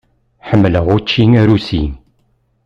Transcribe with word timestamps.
Ḥemmleɣ 0.47 0.85
učči 0.95 1.23
arusi. 1.41 1.83